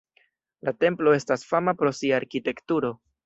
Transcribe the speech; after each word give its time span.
La 0.69 0.71
templo 0.85 1.13
estas 1.17 1.45
fama 1.51 1.75
pro 1.83 1.93
sia 1.99 2.17
arkitekturo. 2.23 2.93